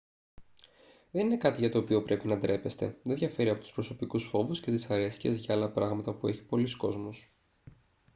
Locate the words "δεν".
1.11-1.25, 3.03-3.15